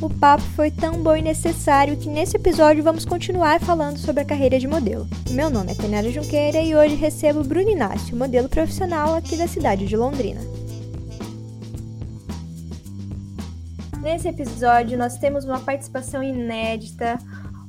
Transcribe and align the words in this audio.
O 0.00 0.08
papo 0.08 0.44
foi 0.54 0.70
tão 0.70 1.02
bom 1.02 1.16
e 1.16 1.22
necessário 1.22 1.96
que 1.96 2.08
nesse 2.08 2.36
episódio 2.36 2.84
vamos 2.84 3.04
continuar 3.04 3.58
falando 3.58 3.98
sobre 3.98 4.22
a 4.22 4.24
carreira 4.24 4.56
de 4.56 4.68
modelo. 4.68 5.08
Meu 5.28 5.50
nome 5.50 5.72
é 5.72 5.74
Tenara 5.74 6.08
Junqueira 6.08 6.60
e 6.60 6.76
hoje 6.76 6.94
recebo 6.94 7.42
Bruno 7.42 7.68
Inácio, 7.68 8.16
modelo 8.16 8.48
profissional 8.48 9.16
aqui 9.16 9.36
da 9.36 9.48
cidade 9.48 9.86
de 9.86 9.96
Londrina. 9.96 10.40
Nesse 14.00 14.28
episódio 14.28 14.96
nós 14.96 15.18
temos 15.18 15.44
uma 15.44 15.58
participação 15.58 16.22
inédita, 16.22 17.18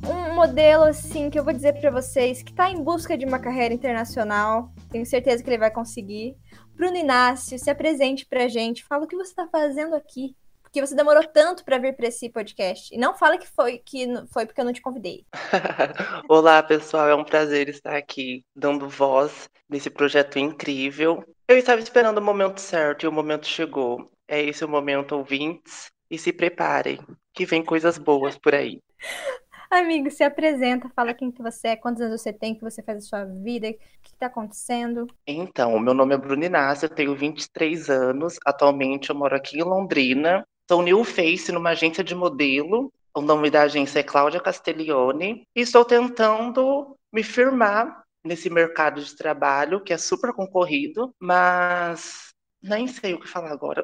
um 0.07 0.35
modelo 0.35 0.83
assim 0.83 1.31
que 1.31 1.39
eu 1.39 1.43
vou 1.43 1.51
dizer 1.51 1.81
para 1.81 1.89
vocês 1.89 2.43
que 2.43 2.51
está 2.51 2.69
em 2.69 2.83
busca 2.83 3.17
de 3.17 3.25
uma 3.25 3.39
carreira 3.39 3.73
internacional. 3.73 4.71
Tenho 4.91 5.05
certeza 5.05 5.41
que 5.41 5.49
ele 5.49 5.57
vai 5.57 5.71
conseguir. 5.71 6.37
Bruno 6.75 6.95
Inácio, 6.95 7.57
se 7.57 7.71
apresente 7.71 8.23
pra 8.27 8.47
gente, 8.47 8.85
fala 8.85 9.05
o 9.05 9.07
que 9.07 9.15
você 9.15 9.31
está 9.31 9.47
fazendo 9.47 9.95
aqui 9.95 10.35
porque 10.69 10.85
você 10.85 10.95
demorou 10.95 11.23
tanto 11.27 11.65
para 11.65 11.79
vir 11.79 11.95
para 11.95 12.07
esse 12.07 12.29
podcast. 12.29 12.93
E 12.93 12.97
não 12.97 13.15
fala 13.15 13.37
que 13.37 13.47
foi 13.47 13.79
que 13.79 14.05
foi 14.31 14.45
porque 14.45 14.61
eu 14.61 14.65
não 14.65 14.73
te 14.73 14.81
convidei. 14.81 15.25
Olá, 16.29 16.61
pessoal, 16.61 17.09
é 17.09 17.15
um 17.15 17.23
prazer 17.23 17.67
estar 17.69 17.95
aqui 17.95 18.45
dando 18.55 18.87
voz 18.87 19.49
nesse 19.67 19.89
projeto 19.89 20.37
incrível. 20.37 21.23
Eu 21.47 21.57
estava 21.57 21.81
esperando 21.81 22.19
o 22.19 22.21
momento 22.21 22.61
certo 22.61 23.03
e 23.03 23.07
o 23.07 23.11
momento 23.11 23.47
chegou. 23.47 24.11
É 24.27 24.41
esse 24.41 24.63
o 24.63 24.69
momento, 24.69 25.15
ouvintes, 25.15 25.89
e 26.09 26.19
se 26.19 26.31
preparem, 26.31 26.99
que 27.33 27.47
vem 27.47 27.65
coisas 27.65 27.97
boas 27.97 28.37
por 28.37 28.53
aí. 28.53 28.79
Amigo, 29.71 30.09
se 30.09 30.23
apresenta, 30.23 30.89
fala 30.95 31.13
quem 31.13 31.31
que 31.31 31.43
você 31.43 31.69
é, 31.69 31.75
quantos 31.75 32.01
anos 32.01 32.21
você 32.21 32.33
tem, 32.33 32.55
que 32.55 32.61
você 32.61 32.81
faz 32.81 32.97
a 32.99 33.01
sua 33.01 33.25
vida, 33.25 33.69
o 33.69 33.73
que 34.01 34.13
está 34.13 34.25
acontecendo. 34.25 35.05
Então, 35.27 35.79
meu 35.79 35.93
nome 35.93 36.15
é 36.15 36.17
Bruno 36.17 36.43
Inácio, 36.43 36.87
eu 36.87 36.89
tenho 36.89 37.15
23 37.15 37.87
anos, 37.87 38.39
atualmente 38.43 39.11
eu 39.11 39.15
moro 39.15 39.35
aqui 39.35 39.59
em 39.59 39.63
Londrina, 39.63 40.43
Sou 40.69 40.83
new 40.83 41.03
face 41.03 41.51
numa 41.51 41.71
agência 41.71 42.03
de 42.03 42.13
modelo. 42.13 42.93
O 43.17 43.21
nome 43.21 43.49
da 43.49 43.63
agência 43.63 44.01
é 44.01 44.03
Cláudia 44.03 44.39
Castiglione. 44.39 45.41
E 45.55 45.61
estou 45.61 45.83
tentando 45.83 46.95
me 47.11 47.23
firmar 47.23 48.03
nesse 48.23 48.51
mercado 48.51 49.01
de 49.03 49.15
trabalho, 49.15 49.81
que 49.81 49.91
é 49.91 49.97
super 49.97 50.31
concorrido, 50.31 51.11
mas 51.19 52.27
nem 52.61 52.85
sei 52.85 53.15
o 53.15 53.19
que 53.19 53.27
falar 53.27 53.51
agora. 53.51 53.83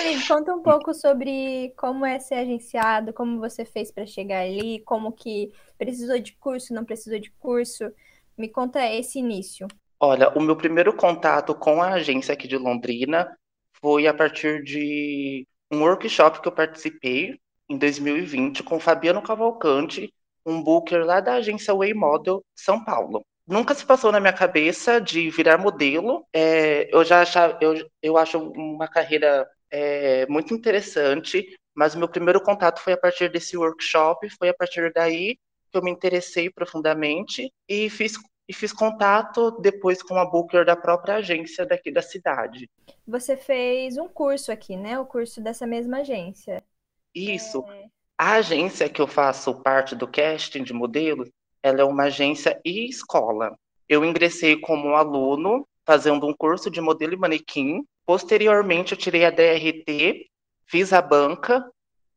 Amigo, 0.00 0.26
conta 0.26 0.52
um 0.52 0.62
pouco 0.64 0.92
sobre 0.92 1.72
como 1.76 2.04
é 2.04 2.18
ser 2.18 2.34
agenciado, 2.34 3.12
como 3.12 3.38
você 3.38 3.64
fez 3.64 3.92
para 3.92 4.04
chegar 4.04 4.40
ali, 4.40 4.80
como 4.80 5.12
que 5.12 5.52
precisou 5.78 6.18
de 6.18 6.32
curso, 6.32 6.74
não 6.74 6.84
precisou 6.84 7.20
de 7.20 7.30
curso. 7.38 7.84
Me 8.36 8.48
conta 8.48 8.84
esse 8.84 9.20
início. 9.20 9.68
Olha, 10.00 10.30
o 10.36 10.40
meu 10.40 10.56
primeiro 10.56 10.92
contato 10.92 11.54
com 11.54 11.80
a 11.80 11.90
agência 11.90 12.32
aqui 12.32 12.48
de 12.48 12.58
Londrina 12.58 13.32
foi 13.82 14.06
a 14.06 14.14
partir 14.14 14.62
de 14.62 15.46
um 15.70 15.80
workshop 15.82 16.40
que 16.40 16.48
eu 16.48 16.52
participei 16.52 17.38
em 17.68 17.76
2020 17.76 18.62
com 18.62 18.78
Fabiano 18.78 19.22
Cavalcante, 19.22 20.12
um 20.46 20.62
booker 20.62 21.04
lá 21.04 21.20
da 21.20 21.34
agência 21.34 21.74
Way 21.74 21.94
Model 21.94 22.44
São 22.54 22.84
Paulo. 22.84 23.24
Nunca 23.46 23.74
se 23.74 23.84
passou 23.84 24.12
na 24.12 24.20
minha 24.20 24.32
cabeça 24.32 25.00
de 25.00 25.28
virar 25.30 25.58
modelo. 25.58 26.24
É, 26.32 26.94
eu 26.94 27.04
já 27.04 27.22
achava, 27.22 27.58
eu, 27.60 27.74
eu 28.00 28.16
acho 28.16 28.38
uma 28.38 28.86
carreira 28.86 29.48
é, 29.70 30.26
muito 30.28 30.54
interessante, 30.54 31.44
mas 31.74 31.94
meu 31.94 32.08
primeiro 32.08 32.40
contato 32.40 32.80
foi 32.80 32.92
a 32.92 32.96
partir 32.96 33.30
desse 33.30 33.56
workshop, 33.56 34.28
foi 34.38 34.48
a 34.48 34.54
partir 34.54 34.92
daí 34.92 35.36
que 35.70 35.78
eu 35.78 35.82
me 35.82 35.90
interessei 35.90 36.50
profundamente 36.50 37.50
e 37.68 37.88
fiz 37.90 38.16
e 38.52 38.54
fiz 38.54 38.70
contato 38.70 39.50
depois 39.62 40.02
com 40.02 40.14
a 40.14 40.26
Booker 40.26 40.62
da 40.62 40.76
própria 40.76 41.14
agência 41.14 41.64
daqui 41.64 41.90
da 41.90 42.02
cidade. 42.02 42.68
Você 43.08 43.34
fez 43.34 43.96
um 43.96 44.06
curso 44.06 44.52
aqui, 44.52 44.76
né? 44.76 44.98
O 45.00 45.06
curso 45.06 45.40
dessa 45.40 45.66
mesma 45.66 46.00
agência. 46.00 46.62
Isso. 47.14 47.64
É... 47.66 47.86
A 48.18 48.34
agência 48.34 48.90
que 48.90 49.00
eu 49.00 49.06
faço 49.06 49.54
parte 49.62 49.96
do 49.96 50.06
casting 50.06 50.62
de 50.62 50.74
modelos, 50.74 51.30
ela 51.62 51.80
é 51.80 51.84
uma 51.84 52.04
agência 52.04 52.60
e 52.62 52.90
escola. 52.90 53.56
Eu 53.88 54.04
ingressei 54.04 54.60
como 54.60 54.96
aluno, 54.96 55.66
fazendo 55.86 56.26
um 56.26 56.34
curso 56.34 56.70
de 56.70 56.80
modelo 56.82 57.14
e 57.14 57.18
manequim. 57.18 57.82
Posteriormente, 58.04 58.92
eu 58.92 58.98
tirei 58.98 59.24
a 59.24 59.30
DRT, 59.30 60.26
fiz 60.66 60.92
a 60.92 61.00
banca 61.00 61.66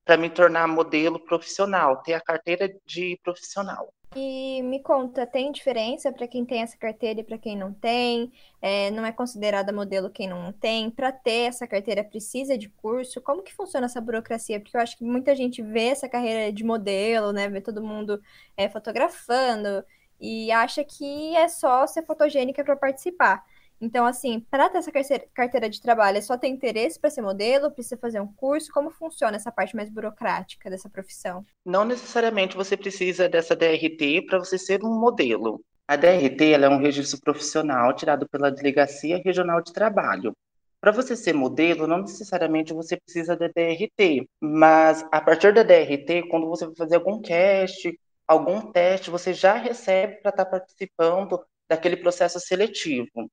para 0.06 0.18
me 0.18 0.30
tornar 0.30 0.68
modelo 0.68 1.20
profissional, 1.20 1.98
ter 2.04 2.14
a 2.14 2.22
carteira 2.22 2.72
de 2.86 3.20
profissional. 3.24 3.92
E 4.16 4.62
me 4.62 4.80
conta, 4.80 5.28
tem 5.28 5.52
diferença 5.52 6.10
para 6.10 6.26
quem 6.26 6.46
tem 6.46 6.62
essa 6.62 6.78
carteira 6.78 7.20
e 7.20 7.24
para 7.24 7.38
quem 7.38 7.58
não 7.58 7.74
tem? 7.74 8.32
É, 8.62 8.90
não 8.92 9.06
é 9.06 9.12
considerada 9.12 9.74
modelo 9.74 10.10
quem 10.10 10.26
não 10.26 10.54
tem? 10.54 10.90
Para 10.90 11.12
ter 11.12 11.50
essa 11.50 11.68
carteira 11.68 12.02
precisa 12.02 12.58
de 12.58 12.70
curso? 12.70 13.20
Como 13.20 13.44
que 13.44 13.54
funciona 13.54 13.88
essa 13.88 14.00
burocracia? 14.00 14.58
Porque 14.62 14.78
eu 14.78 14.82
acho 14.82 14.98
que 14.98 15.04
muita 15.04 15.36
gente 15.36 15.62
vê 15.62 15.88
essa 15.88 16.08
carreira 16.08 16.54
de 16.54 16.64
modelo, 16.64 17.34
né? 17.34 17.50
Vê 17.50 17.60
todo 17.60 17.84
mundo 17.84 18.22
é, 18.56 18.70
fotografando 18.70 19.84
e 20.18 20.50
acha 20.50 20.82
que 20.84 21.36
é 21.36 21.50
só 21.50 21.86
ser 21.86 22.06
fotogênica 22.06 22.64
para 22.64 22.78
participar. 22.78 23.44
Então, 23.80 24.06
assim, 24.06 24.40
para 24.50 24.70
ter 24.70 24.78
essa 24.78 25.20
carteira 25.34 25.70
de 25.70 25.82
trabalho, 25.82 26.18
é 26.18 26.22
só 26.22 26.38
ter 26.38 26.48
interesse 26.48 27.00
para 27.00 27.10
ser 27.10 27.22
modelo? 27.22 27.72
Precisa 27.72 27.98
fazer 27.98 28.20
um 28.20 28.28
curso? 28.28 28.72
Como 28.72 28.90
funciona 28.90 29.36
essa 29.36 29.52
parte 29.52 29.76
mais 29.76 29.90
burocrática 29.90 30.70
dessa 30.70 30.90
profissão? 30.90 31.46
Não 31.66 31.84
necessariamente 31.84 32.56
você 32.56 32.78
precisa 32.78 33.28
dessa 33.28 33.56
DRT 33.56 34.26
para 34.28 34.40
você 34.40 34.58
ser 34.58 34.84
um 34.84 35.00
modelo. 35.00 35.62
A 35.88 35.96
DRT 35.96 36.54
é 36.54 36.70
um 36.70 36.80
registro 36.80 37.20
profissional 37.22 37.94
tirado 37.94 38.28
pela 38.28 38.50
Delegacia 38.50 39.22
Regional 39.24 39.62
de 39.62 39.72
Trabalho. 39.72 40.36
Para 40.82 40.92
você 40.92 41.16
ser 41.16 41.34
modelo, 41.34 41.88
não 41.88 42.02
necessariamente 42.02 42.74
você 42.74 42.98
precisa 42.98 43.36
da 43.36 43.48
DRT, 43.48 44.28
mas 44.40 45.06
a 45.12 45.22
partir 45.22 45.54
da 45.54 45.64
DRT, 45.64 46.28
quando 46.30 46.48
você 46.48 46.66
vai 46.66 46.76
fazer 46.76 46.96
algum 46.96 47.22
cast, 47.22 48.00
algum 48.28 48.72
teste, 48.72 49.10
você 49.10 49.34
já 49.34 49.54
recebe 49.56 50.16
para 50.22 50.30
estar 50.30 50.46
tá 50.46 50.52
participando 50.52 51.44
daquele 51.70 51.98
processo 51.98 52.40
seletivo. 52.40 53.30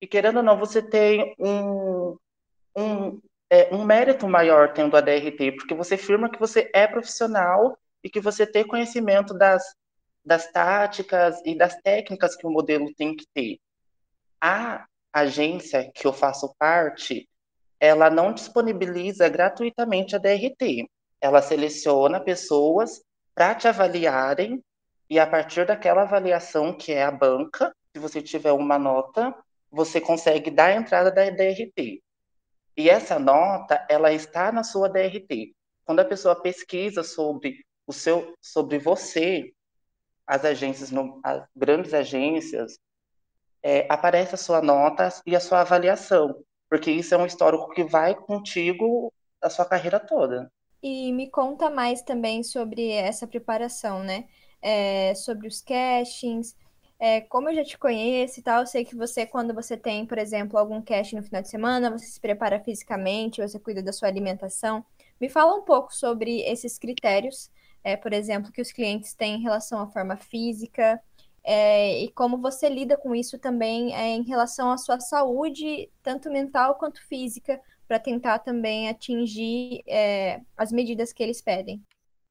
E 0.00 0.06
querendo 0.06 0.38
ou 0.38 0.42
não, 0.42 0.58
você 0.58 0.82
tem 0.82 1.34
um, 1.38 2.16
um, 2.76 3.20
é, 3.50 3.74
um 3.74 3.84
mérito 3.84 4.28
maior 4.28 4.72
tendo 4.72 4.96
a 4.96 5.00
DRT, 5.00 5.52
porque 5.52 5.74
você 5.74 5.96
firma 5.96 6.30
que 6.30 6.38
você 6.38 6.70
é 6.74 6.86
profissional 6.86 7.76
e 8.02 8.08
que 8.08 8.20
você 8.20 8.46
tem 8.46 8.66
conhecimento 8.66 9.34
das, 9.34 9.62
das 10.24 10.50
táticas 10.50 11.40
e 11.44 11.56
das 11.56 11.76
técnicas 11.82 12.34
que 12.34 12.46
o 12.46 12.50
modelo 12.50 12.92
tem 12.94 13.14
que 13.14 13.26
ter. 13.34 13.58
A 14.40 14.86
agência 15.12 15.90
que 15.94 16.06
eu 16.06 16.12
faço 16.12 16.54
parte, 16.58 17.28
ela 17.78 18.08
não 18.08 18.32
disponibiliza 18.32 19.28
gratuitamente 19.28 20.16
a 20.16 20.18
DRT. 20.18 20.88
Ela 21.20 21.42
seleciona 21.42 22.20
pessoas 22.20 23.02
para 23.34 23.54
te 23.54 23.68
avaliarem 23.68 24.62
e 25.08 25.18
a 25.18 25.26
partir 25.26 25.66
daquela 25.66 26.02
avaliação 26.02 26.72
que 26.72 26.92
é 26.92 27.02
a 27.02 27.10
banca, 27.10 27.74
se 27.92 27.98
você 28.00 28.22
tiver 28.22 28.52
uma 28.52 28.78
nota, 28.78 29.34
você 29.70 30.00
consegue 30.00 30.50
dar 30.50 30.66
a 30.66 30.74
entrada 30.74 31.10
da 31.10 31.28
DRT. 31.30 32.02
E 32.76 32.88
essa 32.88 33.18
nota, 33.18 33.84
ela 33.88 34.12
está 34.12 34.50
na 34.50 34.64
sua 34.64 34.88
DRT. 34.88 35.54
Quando 35.84 36.00
a 36.00 36.04
pessoa 36.04 36.40
pesquisa 36.40 37.02
sobre 37.02 37.64
o 37.86 37.92
seu, 37.92 38.34
sobre 38.40 38.78
você, 38.78 39.52
as 40.26 40.44
agências, 40.44 40.90
as 41.24 41.44
grandes 41.54 41.92
agências, 41.92 42.78
é, 43.62 43.86
aparece 43.90 44.34
a 44.34 44.38
sua 44.38 44.62
nota 44.62 45.08
e 45.26 45.36
a 45.36 45.40
sua 45.40 45.60
avaliação, 45.60 46.42
porque 46.68 46.90
isso 46.90 47.14
é 47.14 47.18
um 47.18 47.26
histórico 47.26 47.70
que 47.70 47.84
vai 47.84 48.14
contigo 48.14 49.12
a 49.42 49.50
sua 49.50 49.64
carreira 49.64 49.98
toda. 49.98 50.50
E 50.82 51.12
me 51.12 51.28
conta 51.28 51.68
mais 51.68 52.00
também 52.02 52.42
sobre 52.42 52.90
essa 52.90 53.26
preparação, 53.26 54.02
né? 54.02 54.28
É, 54.62 55.14
sobre 55.14 55.48
os 55.48 55.60
castings, 55.60 56.54
é, 57.00 57.22
como 57.22 57.48
eu 57.48 57.54
já 57.54 57.64
te 57.64 57.78
conheço 57.78 58.38
e 58.38 58.42
tal, 58.42 58.60
eu 58.60 58.66
sei 58.66 58.84
que 58.84 58.94
você, 58.94 59.24
quando 59.24 59.54
você 59.54 59.74
tem, 59.74 60.04
por 60.04 60.18
exemplo, 60.18 60.58
algum 60.58 60.82
cast 60.82 61.16
no 61.16 61.22
final 61.22 61.40
de 61.40 61.48
semana, 61.48 61.90
você 61.90 62.04
se 62.04 62.20
prepara 62.20 62.60
fisicamente, 62.60 63.40
você 63.40 63.58
cuida 63.58 63.82
da 63.82 63.90
sua 63.90 64.06
alimentação. 64.06 64.84
Me 65.18 65.30
fala 65.30 65.54
um 65.54 65.62
pouco 65.62 65.94
sobre 65.94 66.42
esses 66.42 66.78
critérios, 66.78 67.50
é, 67.82 67.96
por 67.96 68.12
exemplo, 68.12 68.52
que 68.52 68.60
os 68.60 68.70
clientes 68.70 69.14
têm 69.14 69.36
em 69.36 69.42
relação 69.42 69.80
à 69.80 69.86
forma 69.86 70.14
física, 70.18 71.00
é, 71.42 72.02
e 72.02 72.12
como 72.12 72.36
você 72.36 72.68
lida 72.68 72.98
com 72.98 73.14
isso 73.14 73.38
também 73.38 73.94
é, 73.94 74.08
em 74.08 74.22
relação 74.22 74.70
à 74.70 74.76
sua 74.76 75.00
saúde, 75.00 75.90
tanto 76.02 76.30
mental 76.30 76.74
quanto 76.74 77.02
física, 77.08 77.58
para 77.88 77.98
tentar 77.98 78.40
também 78.40 78.90
atingir 78.90 79.82
é, 79.86 80.42
as 80.54 80.70
medidas 80.70 81.14
que 81.14 81.22
eles 81.22 81.40
pedem. 81.40 81.82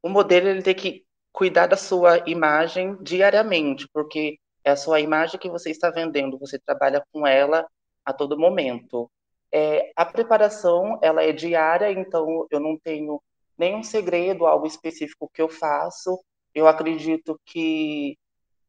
O 0.03 0.09
modelo 0.09 0.47
ele 0.47 0.61
tem 0.61 0.75
que 0.75 1.03
cuidar 1.33 1.65
da 1.65 1.75
sua 1.75 2.23
imagem 2.29 2.95
diariamente, 3.01 3.87
porque 3.91 4.37
é 4.63 4.71
a 4.71 4.75
sua 4.75 4.99
imagem 4.99 5.39
que 5.39 5.49
você 5.49 5.69
está 5.71 5.89
vendendo, 5.89 6.37
você 6.37 6.59
trabalha 6.59 7.03
com 7.11 7.25
ela 7.25 7.67
a 8.05 8.13
todo 8.13 8.37
momento. 8.37 9.09
É, 9.51 9.91
a 9.95 10.05
preparação, 10.05 10.99
ela 11.01 11.23
é 11.23 11.31
diária, 11.31 11.91
então 11.91 12.45
eu 12.51 12.59
não 12.59 12.77
tenho 12.77 13.21
nenhum 13.57 13.83
segredo, 13.83 14.45
algo 14.45 14.67
específico 14.67 15.29
que 15.33 15.41
eu 15.41 15.49
faço. 15.49 16.19
Eu 16.53 16.67
acredito 16.67 17.39
que 17.45 18.17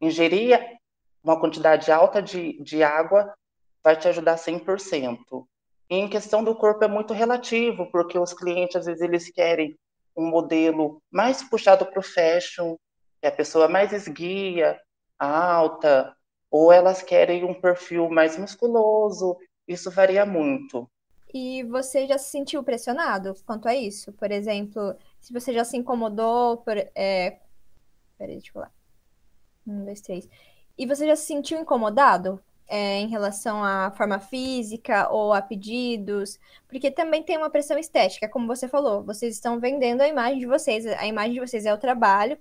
ingerir 0.01 0.59
uma 1.23 1.39
quantidade 1.39 1.93
alta 1.93 2.23
de, 2.23 2.63
de 2.63 2.83
água 2.83 3.33
vai 3.83 3.97
te 3.97 4.09
ajudar 4.09 4.37
100%. 4.37 5.47
E 5.89 5.97
em 5.97 6.09
questão 6.09 6.43
do 6.43 6.55
corpo 6.55 6.85
é 6.85 6.89
muito 6.89 7.13
relativo, 7.13 7.91
porque 7.91 8.19
os 8.19 8.33
clientes 8.33 8.77
às 8.77 8.87
vezes 8.87 9.03
eles 9.03 9.31
querem 9.31 9.77
um 10.17 10.27
modelo 10.27 11.03
mais 11.11 11.43
puxado 11.43 11.87
para 11.87 11.99
o 11.99 12.03
fashion, 12.03 12.77
que 13.21 13.27
a 13.27 13.33
pessoa 13.33 13.69
mais 13.69 13.93
esguia, 13.93 14.81
alta, 15.21 16.17
ou 16.51 16.73
elas 16.73 17.03
querem 17.03 17.45
um 17.45 17.55
perfil 17.55 18.09
mais 18.09 18.39
musculoso. 18.39 19.37
Isso 19.69 19.91
varia 19.91 20.25
muito. 20.25 20.91
E 21.33 21.63
você 21.65 22.07
já 22.07 22.19
se 22.19 22.31
sentiu 22.31 22.63
pressionado 22.65 23.35
quanto 23.47 23.69
a 23.69 23.75
isso? 23.75 24.13
Por 24.15 24.33
exemplo, 24.33 24.97
se 25.21 25.33
você 25.33 25.53
já 25.53 25.65
se 25.65 25.77
incomodou 25.77 26.57
por. 26.59 26.77
É... 26.95 27.39
Peraí, 28.19 28.35
deixa 28.35 28.49
eu 28.49 28.53
falar. 28.55 28.73
Um, 29.67 29.85
dois, 29.85 30.01
três. 30.01 30.29
E 30.77 30.87
você 30.87 31.07
já 31.07 31.15
se 31.15 31.27
sentiu 31.27 31.61
incomodado 31.61 32.41
é, 32.67 32.99
em 33.01 33.09
relação 33.09 33.63
à 33.63 33.91
forma 33.93 34.19
física 34.19 35.09
ou 35.11 35.33
a 35.33 35.41
pedidos? 35.41 36.39
Porque 36.69 36.91
também 36.91 37.23
tem 37.23 37.37
uma 37.37 37.51
pressão 37.51 37.79
estética, 37.79 38.29
como 38.29 38.47
você 38.47 38.67
falou. 38.67 39.05
Vocês 39.05 39.35
estão 39.35 39.61
vendendo 39.61 40.01
a 40.01 40.09
imagem 40.09 40.39
de 40.41 40.47
vocês. 40.47 40.87
A 40.87 41.07
imagem 41.07 41.35
de 41.35 41.41
vocês 41.41 41.65
é 41.65 41.73
o 41.73 41.79
trabalho. 41.79 42.37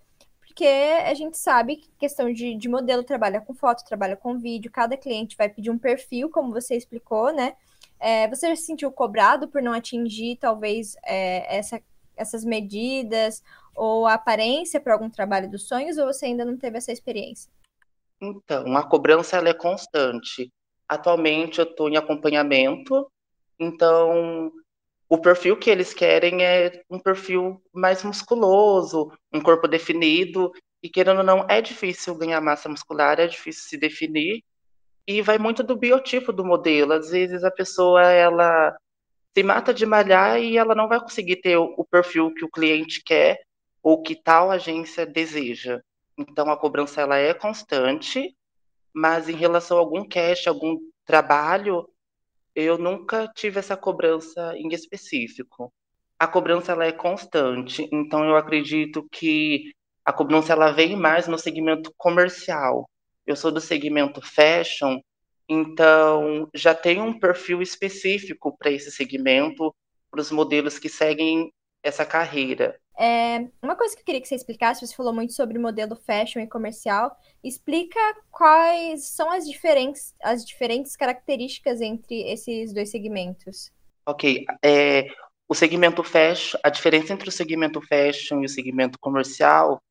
Porque 0.60 0.68
a 1.06 1.14
gente 1.14 1.38
sabe 1.38 1.78
que 1.78 1.90
questão 1.98 2.34
de, 2.34 2.54
de 2.54 2.68
modelo 2.68 3.02
trabalha 3.02 3.40
com 3.40 3.54
foto, 3.54 3.86
trabalha 3.86 4.18
com 4.18 4.38
vídeo. 4.38 4.70
Cada 4.70 4.98
cliente 4.98 5.38
vai 5.38 5.48
pedir 5.48 5.70
um 5.70 5.78
perfil, 5.78 6.30
como 6.30 6.52
você 6.52 6.76
explicou, 6.76 7.34
né? 7.34 7.56
É, 7.98 8.28
você 8.28 8.50
já 8.50 8.58
se 8.58 8.64
sentiu 8.64 8.92
cobrado 8.92 9.48
por 9.48 9.62
não 9.62 9.72
atingir, 9.72 10.36
talvez, 10.36 10.98
é, 11.06 11.60
essa, 11.60 11.82
essas 12.14 12.44
medidas 12.44 13.42
ou 13.74 14.06
a 14.06 14.16
aparência 14.16 14.82
para 14.82 14.92
algum 14.92 15.10
trabalho 15.10 15.50
dos 15.50 15.66
sonhos, 15.66 15.98
ou 15.98 16.08
você 16.08 16.26
ainda 16.26 16.44
não 16.44 16.58
teve 16.58 16.78
essa 16.78 16.92
experiência? 16.92 17.50
Então, 18.20 18.76
a 18.76 18.84
cobrança 18.84 19.38
ela 19.38 19.48
é 19.48 19.54
constante. 19.54 20.52
Atualmente 20.90 21.60
eu 21.60 21.66
estou 21.66 21.88
em 21.88 21.96
acompanhamento, 21.96 23.10
então 23.58 24.52
o 25.10 25.18
perfil 25.18 25.58
que 25.58 25.72
eles 25.72 25.92
querem 25.92 26.46
é 26.46 26.84
um 26.90 27.00
perfil 27.00 27.60
mais 27.74 28.04
musculoso, 28.04 29.12
um 29.34 29.42
corpo 29.42 29.68
definido, 29.68 30.52
e 30.84 30.88
querendo 30.88 31.18
ou 31.18 31.24
não, 31.24 31.46
é 31.50 31.62
difícil 31.62 32.16
ganhar 32.16 32.40
massa 32.40 32.70
muscular, 32.70 33.20
é 33.20 33.26
difícil 33.26 33.64
se 33.68 33.78
definir, 33.78 34.44
e 35.08 35.24
vai 35.24 35.40
muito 35.40 35.64
do 35.64 35.76
biotipo 35.76 36.32
do 36.32 36.46
modelo. 36.46 36.94
Às 36.94 37.10
vezes 37.10 37.44
a 37.44 37.50
pessoa 37.50 38.04
ela 38.04 38.78
se 39.36 39.42
mata 39.42 39.74
de 39.74 39.86
malhar 39.86 40.40
e 40.40 40.58
ela 40.58 40.76
não 40.76 40.88
vai 40.88 41.00
conseguir 41.00 41.38
ter 41.38 41.58
o, 41.58 41.84
perfil 41.90 42.32
que 42.34 42.46
o 42.46 42.50
cliente 42.50 43.02
quer 43.04 43.40
ou 43.82 44.04
que 44.04 44.16
tal 44.16 44.52
agência 44.52 45.08
deseja. 45.08 45.82
Então 46.16 46.52
a 46.52 46.58
cobrança 46.58 47.02
ela 47.02 47.18
é 47.18 47.34
constante, 47.34 48.36
mas 48.94 49.28
em 49.28 49.36
relação 49.36 49.78
a 49.78 49.80
algum 49.80 50.08
cash, 50.08 50.46
algum 50.46 50.78
trabalho, 51.04 51.90
eu 52.62 52.78
nunca 52.78 53.28
tive 53.36 53.60
essa 53.60 53.78
cobrança 53.78 54.54
em 54.58 54.68
específico. 54.70 55.72
A 56.18 56.28
cobrança 56.28 56.74
ela 56.74 56.86
é 56.86 56.92
constante, 56.92 57.88
então 57.92 58.24
eu 58.26 58.36
acredito 58.36 59.08
que 59.12 59.72
a 60.04 60.12
cobrança 60.12 60.54
ela 60.54 60.72
vem 60.72 60.96
mais 60.96 61.28
no 61.28 61.38
segmento 61.38 61.94
comercial, 61.98 62.90
eu 63.26 63.36
sou 63.36 63.52
do 63.52 63.62
segmento 63.62 64.22
fashion, 64.22 65.00
então 65.48 66.50
já 66.54 66.76
tem 66.76 67.02
um 67.02 67.18
perfil 67.18 67.62
específico 67.62 68.56
para 68.58 68.72
esse 68.72 68.92
segmento, 68.92 69.74
para 70.12 70.22
os 70.22 70.32
modelos 70.32 70.80
que 70.80 70.90
seguem 70.90 71.52
essa 71.84 72.06
carreira. 72.06 72.80
É, 73.02 73.48
uma 73.64 73.78
coisa 73.78 73.96
que 73.96 74.02
eu 74.02 74.06
queria 74.06 74.20
que 74.20 74.28
você 74.28 74.36
explicasse, 74.36 74.86
você 74.86 74.94
falou 74.94 75.14
muito 75.14 75.32
sobre 75.32 75.58
modelo 75.58 75.96
fashion 75.96 76.42
e 76.42 76.48
comercial. 76.48 77.16
Explica 77.42 77.98
quais 78.30 79.06
são 79.06 79.32
as 79.32 79.48
diferentes, 79.48 80.14
as 80.22 80.44
diferentes 80.44 80.98
características 80.98 81.80
entre 81.80 82.30
esses 82.30 82.74
dois 82.74 82.92
segmentos. 82.92 83.72
Ok. 84.06 84.46
É, 84.62 85.08
o 85.48 85.56
segmento 85.56 86.04
fashion, 86.04 86.60
a 86.62 86.70
diferença 86.70 87.14
entre 87.14 87.30
o 87.30 87.32
segmento 87.32 87.82
fashion 87.82 88.42
e 88.42 88.46
o 88.46 88.50
segmento 88.50 89.00
comercial, 89.00 89.82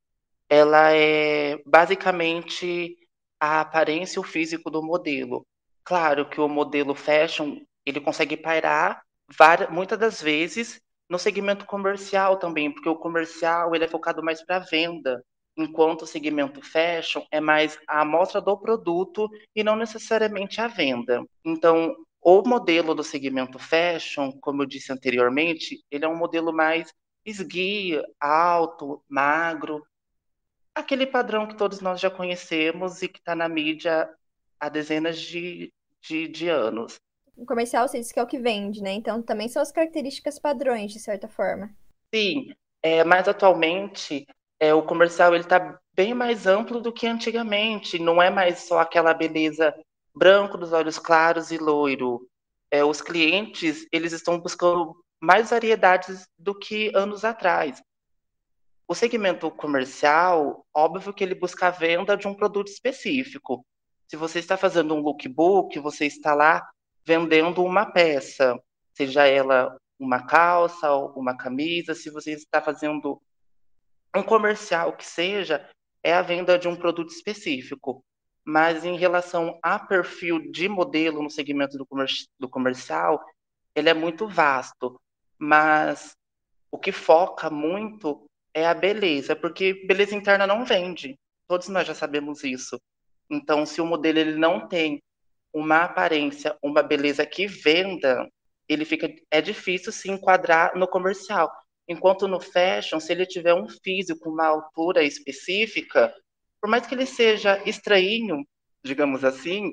ela 0.46 0.92
é 0.92 1.56
basicamente 1.64 2.94
a 3.40 3.62
aparência 3.62 4.18
e 4.18 4.20
o 4.20 4.24
físico 4.24 4.70
do 4.70 4.82
modelo. 4.82 5.46
Claro 5.82 6.28
que 6.28 6.42
o 6.42 6.48
modelo 6.48 6.94
fashion, 6.94 7.56
ele 7.86 8.00
consegue 8.00 8.36
pairar 8.36 9.02
várias, 9.34 9.70
muitas 9.70 9.98
das 9.98 10.20
vezes 10.20 10.78
no 11.08 11.18
segmento 11.18 11.64
comercial 11.64 12.36
também, 12.36 12.70
porque 12.70 12.88
o 12.88 12.96
comercial 12.96 13.74
ele 13.74 13.84
é 13.84 13.88
focado 13.88 14.22
mais 14.22 14.44
para 14.44 14.58
venda, 14.58 15.24
enquanto 15.56 16.02
o 16.02 16.06
segmento 16.06 16.62
fashion 16.62 17.22
é 17.30 17.40
mais 17.40 17.78
a 17.88 18.02
amostra 18.02 18.40
do 18.40 18.56
produto 18.56 19.28
e 19.54 19.64
não 19.64 19.74
necessariamente 19.74 20.60
a 20.60 20.68
venda. 20.68 21.24
Então, 21.44 21.96
o 22.20 22.42
modelo 22.46 22.94
do 22.94 23.02
segmento 23.02 23.58
fashion, 23.58 24.32
como 24.40 24.62
eu 24.62 24.66
disse 24.66 24.92
anteriormente, 24.92 25.82
ele 25.90 26.04
é 26.04 26.08
um 26.08 26.16
modelo 26.16 26.52
mais 26.52 26.92
esguio, 27.24 28.04
alto, 28.20 29.02
magro, 29.08 29.84
aquele 30.74 31.06
padrão 31.06 31.46
que 31.46 31.56
todos 31.56 31.80
nós 31.80 32.00
já 32.00 32.10
conhecemos 32.10 33.02
e 33.02 33.08
que 33.08 33.18
está 33.18 33.34
na 33.34 33.48
mídia 33.48 34.08
há 34.60 34.68
dezenas 34.68 35.18
de, 35.18 35.72
de, 36.00 36.28
de 36.28 36.48
anos. 36.48 37.00
O 37.38 37.46
comercial 37.46 37.86
você 37.86 38.00
disse 38.00 38.12
que 38.12 38.18
é 38.18 38.22
o 38.22 38.26
que 38.26 38.38
vende, 38.38 38.82
né? 38.82 38.92
Então 38.92 39.22
também 39.22 39.48
são 39.48 39.62
as 39.62 39.70
características 39.70 40.40
padrões, 40.40 40.92
de 40.92 40.98
certa 40.98 41.28
forma. 41.28 41.70
Sim, 42.12 42.52
é, 42.82 43.04
mas 43.04 43.28
atualmente 43.28 44.26
é, 44.58 44.74
o 44.74 44.82
comercial 44.82 45.32
ele 45.32 45.44
está 45.44 45.78
bem 45.94 46.12
mais 46.14 46.48
amplo 46.48 46.80
do 46.80 46.92
que 46.92 47.06
antigamente. 47.06 47.96
Não 47.96 48.20
é 48.20 48.28
mais 48.28 48.62
só 48.62 48.80
aquela 48.80 49.14
beleza 49.14 49.72
branco 50.12 50.58
dos 50.58 50.72
olhos 50.72 50.98
claros 50.98 51.52
e 51.52 51.58
loiro. 51.58 52.28
É, 52.72 52.84
os 52.84 53.00
clientes 53.00 53.86
eles 53.92 54.12
estão 54.12 54.40
buscando 54.40 54.96
mais 55.20 55.50
variedades 55.50 56.26
do 56.36 56.52
que 56.58 56.90
anos 56.92 57.24
atrás. 57.24 57.80
O 58.88 58.96
segmento 58.96 59.48
comercial, 59.48 60.66
óbvio 60.74 61.14
que 61.14 61.22
ele 61.22 61.36
busca 61.36 61.68
a 61.68 61.70
venda 61.70 62.16
de 62.16 62.26
um 62.26 62.34
produto 62.34 62.66
específico. 62.66 63.64
Se 64.08 64.16
você 64.16 64.40
está 64.40 64.56
fazendo 64.56 64.92
um 64.92 65.00
lookbook, 65.00 65.78
você 65.78 66.04
está 66.06 66.34
lá 66.34 66.68
vendendo 67.08 67.64
uma 67.64 67.86
peça, 67.86 68.54
seja 68.92 69.26
ela 69.26 69.74
uma 69.98 70.26
calça 70.26 70.92
ou 70.92 71.10
uma 71.18 71.34
camisa, 71.34 71.94
se 71.94 72.10
você 72.10 72.32
está 72.32 72.60
fazendo 72.60 73.18
um 74.14 74.22
comercial 74.22 74.92
que 74.92 75.06
seja, 75.06 75.66
é 76.02 76.12
a 76.12 76.20
venda 76.20 76.58
de 76.58 76.68
um 76.68 76.76
produto 76.76 77.10
específico. 77.10 78.04
Mas 78.44 78.84
em 78.84 78.96
relação 78.96 79.58
a 79.62 79.78
perfil 79.78 80.50
de 80.52 80.68
modelo 80.68 81.22
no 81.22 81.30
segmento 81.30 81.78
do, 81.78 81.86
comer 81.86 82.08
do 82.38 82.48
comercial, 82.48 83.24
ele 83.74 83.88
é 83.88 83.94
muito 83.94 84.28
vasto. 84.28 85.00
Mas 85.38 86.14
o 86.70 86.78
que 86.78 86.92
foca 86.92 87.48
muito 87.48 88.26
é 88.52 88.66
a 88.66 88.74
beleza, 88.74 89.34
porque 89.34 89.86
beleza 89.86 90.14
interna 90.14 90.46
não 90.46 90.64
vende. 90.64 91.18
Todos 91.46 91.68
nós 91.68 91.86
já 91.86 91.94
sabemos 91.94 92.44
isso. 92.44 92.78
Então, 93.30 93.64
se 93.64 93.80
o 93.80 93.86
modelo 93.86 94.18
ele 94.18 94.36
não 94.36 94.68
tem 94.68 95.02
uma 95.58 95.84
aparência, 95.84 96.56
uma 96.62 96.82
beleza 96.82 97.26
que 97.26 97.46
venda, 97.46 98.28
ele 98.68 98.84
fica 98.84 99.12
é 99.30 99.40
difícil 99.40 99.90
se 99.90 100.10
enquadrar 100.10 100.76
no 100.76 100.86
comercial. 100.86 101.50
Enquanto 101.88 102.28
no 102.28 102.38
fashion, 102.38 103.00
se 103.00 103.12
ele 103.12 103.26
tiver 103.26 103.54
um 103.54 103.66
físico, 103.68 104.30
uma 104.30 104.46
altura 104.46 105.02
específica, 105.02 106.14
por 106.60 106.68
mais 106.68 106.86
que 106.86 106.94
ele 106.94 107.06
seja 107.06 107.60
estranho, 107.66 108.46
digamos 108.84 109.24
assim, 109.24 109.72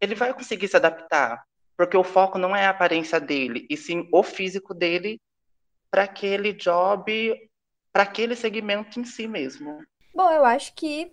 ele 0.00 0.14
vai 0.14 0.32
conseguir 0.32 0.68
se 0.68 0.76
adaptar, 0.76 1.44
porque 1.76 1.96
o 1.96 2.04
foco 2.04 2.38
não 2.38 2.56
é 2.56 2.66
a 2.66 2.70
aparência 2.70 3.20
dele, 3.20 3.66
e 3.70 3.76
sim 3.76 4.08
o 4.12 4.22
físico 4.22 4.74
dele 4.74 5.20
para 5.90 6.04
aquele 6.04 6.52
job 6.52 7.36
para 7.92 8.04
aquele 8.04 8.36
segmento 8.36 9.00
em 9.00 9.04
si 9.04 9.26
mesmo. 9.26 9.82
Bom, 10.14 10.30
eu 10.30 10.44
acho 10.44 10.74
que 10.74 11.10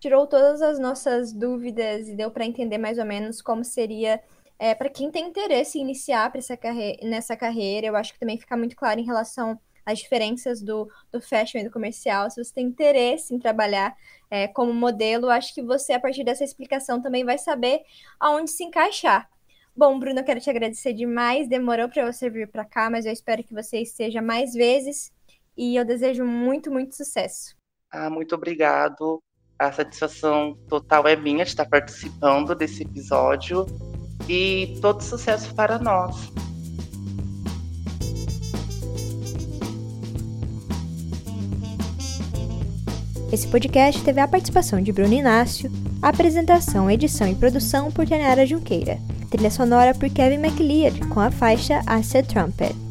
tirou 0.00 0.26
todas 0.26 0.62
as 0.62 0.78
nossas 0.78 1.32
dúvidas 1.32 2.08
e 2.08 2.16
deu 2.16 2.30
para 2.30 2.46
entender 2.46 2.78
mais 2.78 2.98
ou 2.98 3.04
menos 3.04 3.40
como 3.42 3.62
seria 3.62 4.20
é, 4.58 4.74
para 4.74 4.88
quem 4.88 5.10
tem 5.10 5.28
interesse 5.28 5.78
em 5.78 5.82
iniciar 5.82 6.32
essa 6.34 6.56
carre 6.56 6.98
nessa 7.02 7.36
carreira. 7.36 7.86
Eu 7.86 7.96
acho 7.96 8.12
que 8.12 8.18
também 8.18 8.38
fica 8.38 8.56
muito 8.56 8.74
claro 8.74 8.98
em 8.98 9.04
relação 9.04 9.58
às 9.84 9.98
diferenças 9.98 10.62
do, 10.62 10.90
do 11.12 11.20
fashion 11.20 11.60
e 11.60 11.64
do 11.64 11.70
comercial. 11.70 12.30
Se 12.30 12.42
você 12.42 12.52
tem 12.52 12.66
interesse 12.66 13.34
em 13.34 13.38
trabalhar 13.38 13.96
é, 14.30 14.48
como 14.48 14.72
modelo, 14.72 15.28
acho 15.28 15.54
que 15.54 15.62
você, 15.62 15.92
a 15.92 16.00
partir 16.00 16.24
dessa 16.24 16.44
explicação, 16.44 17.00
também 17.00 17.24
vai 17.24 17.38
saber 17.38 17.82
aonde 18.18 18.50
se 18.50 18.64
encaixar. 18.64 19.28
Bom, 19.76 19.98
Bruno, 19.98 20.20
eu 20.20 20.24
quero 20.24 20.40
te 20.40 20.50
agradecer 20.50 20.92
demais. 20.92 21.48
Demorou 21.48 21.88
para 21.88 22.10
você 22.10 22.28
vir 22.28 22.48
para 22.48 22.64
cá, 22.64 22.90
mas 22.90 23.06
eu 23.06 23.12
espero 23.12 23.42
que 23.44 23.54
você 23.54 23.78
esteja 23.78 24.20
mais 24.20 24.52
vezes 24.52 25.12
e 25.56 25.76
eu 25.76 25.84
desejo 25.84 26.24
muito, 26.24 26.70
muito 26.70 26.94
sucesso. 26.94 27.56
Ah, 27.90 28.10
muito 28.10 28.34
obrigado. 28.34 29.22
A 29.60 29.70
satisfação 29.70 30.56
total 30.70 31.06
é 31.06 31.14
minha 31.14 31.44
de 31.44 31.50
estar 31.50 31.66
participando 31.66 32.54
desse 32.54 32.82
episódio 32.82 33.66
e 34.26 34.78
todo 34.80 35.02
sucesso 35.02 35.54
para 35.54 35.78
nós. 35.78 36.32
Esse 43.30 43.46
podcast 43.48 44.02
teve 44.02 44.18
a 44.18 44.26
participação 44.26 44.80
de 44.80 44.92
Bruno 44.92 45.12
Inácio, 45.12 45.70
apresentação, 46.00 46.90
edição 46.90 47.28
e 47.28 47.34
produção 47.34 47.92
por 47.92 48.08
Tenara 48.08 48.46
Junqueira. 48.46 48.98
trilha 49.30 49.50
sonora 49.50 49.94
por 49.94 50.08
Kevin 50.08 50.38
MacLeod 50.38 51.06
com 51.08 51.20
a 51.20 51.30
faixa 51.30 51.82
Acid 51.86 52.26
Trumpet. 52.26 52.89